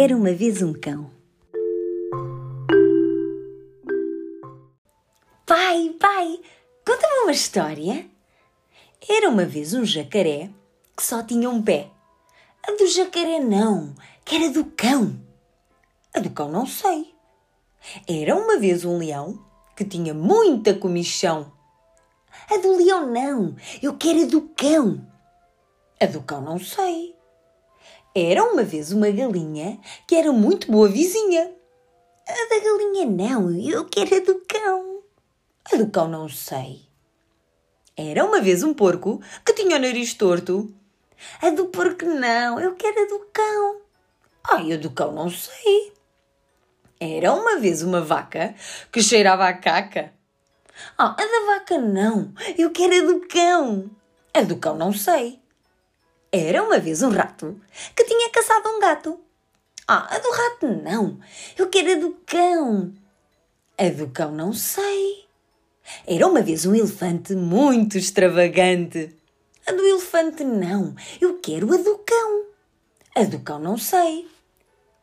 Era 0.00 0.16
uma 0.16 0.32
vez 0.32 0.62
um 0.62 0.72
cão. 0.72 1.10
Pai, 5.44 5.92
pai, 5.98 6.40
conta-me 6.86 7.22
uma 7.24 7.32
história. 7.32 8.08
Era 9.10 9.28
uma 9.28 9.44
vez 9.44 9.74
um 9.74 9.84
jacaré 9.84 10.50
que 10.96 11.02
só 11.02 11.20
tinha 11.24 11.50
um 11.50 11.60
pé. 11.60 11.90
A 12.64 12.76
do 12.76 12.86
jacaré 12.86 13.40
não, 13.40 13.92
que 14.24 14.36
era 14.36 14.50
do 14.50 14.66
cão. 14.66 15.20
A 16.14 16.20
do 16.20 16.30
cão 16.30 16.48
não 16.48 16.64
sei. 16.64 17.12
Era 18.06 18.36
uma 18.36 18.56
vez 18.56 18.84
um 18.84 18.98
leão 18.98 19.44
que 19.76 19.84
tinha 19.84 20.14
muita 20.14 20.74
comichão. 20.74 21.52
A 22.48 22.56
do 22.58 22.76
leão 22.76 23.04
não, 23.04 23.56
eu 23.82 23.96
quero 23.96 24.22
a 24.22 24.26
do 24.26 24.42
cão. 24.56 25.04
A 26.00 26.06
do 26.06 26.22
cão 26.22 26.40
não 26.40 26.60
sei. 26.60 27.17
Era 28.20 28.42
uma 28.42 28.64
vez 28.64 28.90
uma 28.90 29.08
galinha 29.12 29.78
que 30.04 30.16
era 30.16 30.32
muito 30.32 30.72
boa 30.72 30.88
vizinha. 30.88 31.52
A 32.26 32.32
da 32.32 32.64
galinha 32.64 33.06
não, 33.06 33.48
eu 33.48 33.84
quero 33.84 34.16
a 34.16 34.18
do 34.18 34.42
cão. 34.44 35.02
A 35.72 35.76
do 35.76 35.88
cão 35.88 36.08
não 36.08 36.28
sei. 36.28 36.88
Era 37.96 38.24
uma 38.24 38.40
vez 38.40 38.64
um 38.64 38.74
porco 38.74 39.22
que 39.46 39.52
tinha 39.52 39.76
o 39.76 39.78
nariz 39.78 40.14
torto. 40.14 40.74
A 41.40 41.50
do 41.50 41.66
porco 41.66 42.06
não, 42.06 42.58
eu 42.58 42.74
quero 42.74 43.04
a 43.04 43.06
do 43.06 43.20
cão. 43.32 43.82
Ai, 44.50 44.72
a 44.72 44.76
do 44.76 44.90
cão 44.90 45.12
não 45.12 45.30
sei. 45.30 45.92
Era 46.98 47.32
uma 47.32 47.60
vez 47.60 47.82
uma 47.84 48.00
vaca 48.00 48.52
que 48.90 49.00
cheirava 49.00 49.46
a 49.46 49.52
caca. 49.52 50.12
Ah, 50.98 51.14
a 51.16 51.24
da 51.24 51.54
vaca 51.54 51.78
não, 51.78 52.32
eu 52.58 52.72
quero 52.72 52.94
a 52.94 53.12
do 53.12 53.28
cão. 53.28 53.88
A 54.34 54.42
do 54.42 54.56
cão 54.56 54.76
não 54.76 54.92
sei. 54.92 55.40
Era 56.30 56.62
uma 56.62 56.78
vez 56.78 57.02
um 57.02 57.08
rato 57.08 57.58
que 57.96 58.04
tinha 58.04 58.28
caçado 58.30 58.68
um 58.68 58.80
gato. 58.80 59.18
Ah, 59.86 60.14
a 60.14 60.18
do 60.18 60.30
rato 60.30 60.66
não. 60.82 61.18
Eu 61.56 61.70
quero 61.70 61.92
a 61.92 61.96
do 61.96 62.10
cão. 62.26 62.92
A 63.78 63.88
do 63.88 64.08
cão 64.10 64.30
não 64.32 64.52
sei. 64.52 65.26
Era 66.06 66.26
uma 66.26 66.42
vez 66.42 66.66
um 66.66 66.74
elefante 66.74 67.34
muito 67.34 67.96
extravagante. 67.96 69.16
A 69.66 69.72
do 69.72 69.82
elefante 69.82 70.44
não. 70.44 70.94
Eu 71.18 71.38
quero 71.38 71.72
a 71.72 71.78
do 71.78 71.96
cão. 71.98 72.44
A 73.14 73.22
do 73.24 73.40
cão 73.40 73.58
não 73.58 73.78
sei. 73.78 74.28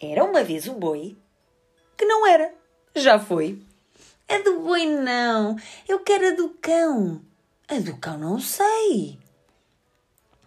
Era 0.00 0.24
uma 0.24 0.42
vez 0.42 0.66
um 0.68 0.78
boi 0.78 1.18
que 1.98 2.06
não 2.06 2.26
era. 2.26 2.50
Já 2.96 3.18
foi. 3.18 3.60
A 4.26 4.38
do 4.38 4.60
boi 4.60 4.86
não. 4.86 5.54
Eu 5.86 5.98
quero 6.00 6.28
a 6.28 6.30
do 6.30 6.48
cão. 6.62 7.20
A 7.68 7.78
do 7.78 7.98
cão 7.98 8.16
não 8.16 8.40
sei. 8.40 9.18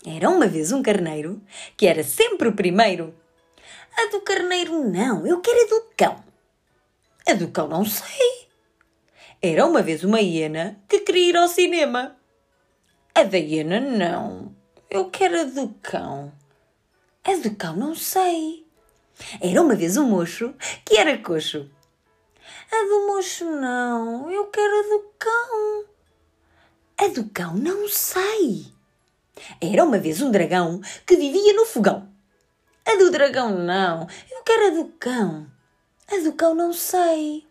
Era 0.05 0.29
uma 0.29 0.47
vez 0.47 0.71
um 0.73 0.83
carneiro 0.83 1.41
que 1.77 1.87
era 1.87 2.03
sempre 2.03 2.49
o 2.49 2.55
primeiro. 2.55 3.15
A 3.97 4.11
do 4.11 4.19
carneiro 4.21 4.83
não, 4.83 5.25
eu 5.25 5.39
quero 5.39 5.61
a 5.61 5.69
do 5.69 5.87
cão. 5.95 6.23
A 7.25 7.33
do 7.33 7.47
cão 7.49 7.67
não 7.69 7.85
sei. 7.85 8.49
Era 9.41 9.65
uma 9.65 9.81
vez 9.81 10.03
uma 10.03 10.19
hiena 10.19 10.77
que 10.89 10.99
queria 10.99 11.29
ir 11.29 11.37
ao 11.37 11.47
cinema. 11.47 12.17
A 13.15 13.23
da 13.23 13.37
hiena 13.37 13.79
não, 13.79 14.53
eu 14.89 15.09
quero 15.09 15.39
a 15.39 15.43
do 15.45 15.69
cão. 15.81 16.33
A 17.23 17.35
do 17.37 17.55
cão 17.55 17.75
não 17.75 17.95
sei. 17.95 18.67
Era 19.39 19.61
uma 19.61 19.75
vez 19.75 19.95
um 19.95 20.07
mocho 20.07 20.53
que 20.83 20.97
era 20.97 21.17
coxo. 21.17 21.69
A 22.69 22.75
do 22.75 23.07
mocho 23.07 23.45
não, 23.45 24.29
eu 24.29 24.47
quero 24.47 24.79
a 24.79 24.81
do 24.81 25.13
cão. 25.17 25.85
A 26.97 27.07
do 27.07 27.29
cão 27.29 27.55
não 27.55 27.87
sei. 27.87 28.73
Era 29.59 29.83
uma 29.83 29.97
vez 29.97 30.21
um 30.21 30.31
dragão 30.31 30.79
que 31.05 31.15
vivia 31.15 31.53
no 31.53 31.65
fogão. 31.65 32.07
A 32.85 32.95
do 32.95 33.11
dragão 33.11 33.57
não, 33.57 34.07
eu 34.31 34.43
quero 34.43 34.67
a 34.67 34.69
do 34.81 34.85
cão. 34.99 35.47
A 36.11 36.17
do 36.17 36.33
cão 36.33 36.53
não 36.53 36.73
sei. 36.73 37.45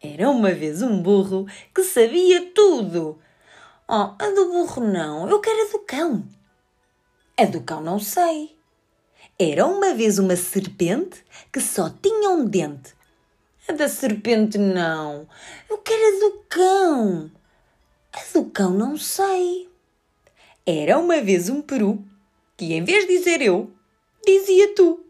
Era 0.00 0.30
uma 0.30 0.52
vez 0.52 0.82
um 0.82 1.02
burro 1.02 1.46
que 1.74 1.82
sabia 1.82 2.52
tudo. 2.54 3.18
Oh, 3.88 4.14
a 4.18 4.30
do 4.34 4.52
burro 4.52 4.84
não, 4.84 5.28
eu 5.28 5.40
quero 5.40 5.66
a 5.66 5.72
do 5.72 5.78
cão. 5.80 6.28
A 7.36 7.44
do 7.46 7.62
cão 7.62 7.80
não 7.80 7.98
sei. 7.98 8.56
Era 9.38 9.66
uma 9.66 9.94
vez 9.94 10.18
uma 10.18 10.36
serpente 10.36 11.24
que 11.52 11.60
só 11.60 11.90
tinha 11.90 12.30
um 12.30 12.44
dente. 12.44 12.94
A 13.66 13.72
da 13.72 13.88
serpente 13.88 14.58
não, 14.58 15.26
eu 15.68 15.78
quero 15.78 16.02
a 16.02 16.20
do 16.20 16.44
cão. 16.48 17.30
A 18.12 18.38
do 18.38 18.44
cão 18.50 18.70
não 18.70 18.96
sei. 18.96 19.68
Era 20.70 20.98
uma 20.98 21.22
vez 21.22 21.48
um 21.48 21.62
peru 21.62 22.04
que, 22.54 22.74
em 22.74 22.84
vez 22.84 23.06
de 23.06 23.16
dizer 23.16 23.40
eu, 23.40 23.72
dizia 24.22 24.74
tu. 24.74 25.02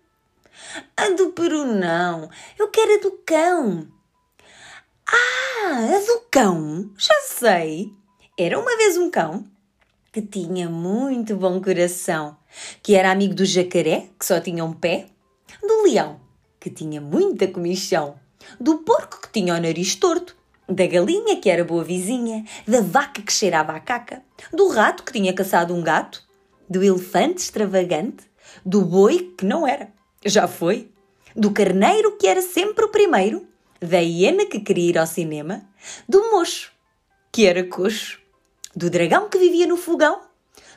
A 0.96 1.10
do 1.10 1.32
peru 1.32 1.64
não, 1.64 2.30
eu 2.56 2.68
quero 2.68 2.94
a 2.94 2.98
do 2.98 3.10
cão. 3.26 3.88
Ah, 5.04 5.96
a 5.96 5.98
do 5.98 6.20
cão, 6.30 6.88
já 6.96 7.14
sei. 7.26 7.92
Era 8.38 8.56
uma 8.56 8.76
vez 8.76 8.96
um 8.96 9.10
cão 9.10 9.44
que 10.12 10.22
tinha 10.22 10.70
muito 10.70 11.34
bom 11.34 11.60
coração, 11.60 12.36
que 12.80 12.94
era 12.94 13.10
amigo 13.10 13.34
do 13.34 13.44
jacaré, 13.44 14.10
que 14.16 14.24
só 14.24 14.38
tinha 14.38 14.64
um 14.64 14.72
pé, 14.72 15.08
do 15.60 15.82
leão, 15.82 16.20
que 16.60 16.70
tinha 16.70 17.00
muita 17.00 17.48
comichão, 17.48 18.14
do 18.60 18.78
porco 18.84 19.22
que 19.22 19.32
tinha 19.32 19.56
o 19.56 19.60
nariz 19.60 19.96
torto 19.96 20.37
da 20.68 20.86
galinha 20.86 21.40
que 21.40 21.48
era 21.48 21.64
boa 21.64 21.82
vizinha, 21.82 22.44
da 22.66 22.80
vaca 22.80 23.22
que 23.22 23.32
cheirava 23.32 23.72
a 23.72 23.80
caca, 23.80 24.22
do 24.52 24.68
rato 24.68 25.02
que 25.02 25.12
tinha 25.12 25.32
caçado 25.32 25.74
um 25.74 25.82
gato, 25.82 26.22
do 26.68 26.82
elefante 26.82 27.42
extravagante, 27.42 28.24
do 28.64 28.84
boi 28.84 29.34
que 29.36 29.44
não 29.44 29.66
era, 29.66 29.88
já 30.24 30.46
foi, 30.46 30.90
do 31.34 31.50
carneiro 31.50 32.16
que 32.16 32.26
era 32.26 32.42
sempre 32.42 32.84
o 32.84 32.90
primeiro, 32.90 33.46
da 33.80 33.98
hiena 33.98 34.44
que 34.44 34.60
queria 34.60 34.90
ir 34.90 34.98
ao 34.98 35.06
cinema, 35.06 35.62
do 36.08 36.30
mocho 36.30 36.72
que 37.32 37.46
era 37.46 37.64
coxo, 37.64 38.20
do 38.74 38.90
dragão 38.90 39.28
que 39.28 39.38
vivia 39.38 39.66
no 39.66 39.76
fogão, 39.76 40.20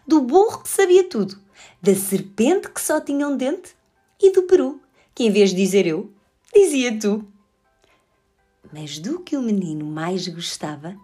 do 0.08 0.22
burro 0.22 0.64
que 0.64 0.70
sabia 0.70 1.04
tudo, 1.04 1.40
da 1.82 1.96
serpente 1.96 2.70
que 2.70 2.82
só 2.82 3.02
tinha 3.02 3.28
um 3.28 3.36
dente 3.36 3.76
e 4.22 4.32
do 4.32 4.44
peru 4.44 4.80
que, 5.14 5.24
em 5.26 5.32
vez 5.32 5.50
de 5.50 5.56
dizer 5.58 5.88
eu, 5.88 6.12
dizia 6.54 6.98
tu. 6.98 7.28
Mas 8.74 9.00
do 9.00 9.20
que 9.20 9.36
o 9.36 9.42
menino 9.42 9.86
mais 9.86 10.28
gostava 10.28 10.96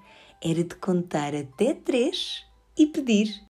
era 0.44 0.64
de 0.64 0.76
contar 0.76 1.36
até 1.36 1.74
três 1.74 2.46
e 2.78 2.86
pedir. 2.86 3.44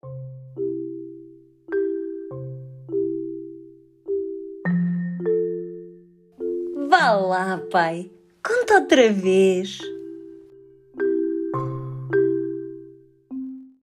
Vá 6.89 7.11
lá, 7.11 7.61
pai, 7.71 8.09
conta 8.43 8.79
outra 8.79 9.11
vez. 9.11 9.77